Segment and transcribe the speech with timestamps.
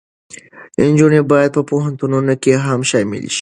[0.87, 3.29] نجونې باید په پوهنتونونو کې هم شاملې شي.